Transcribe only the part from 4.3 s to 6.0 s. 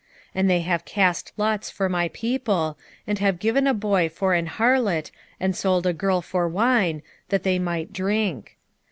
an harlot, and sold a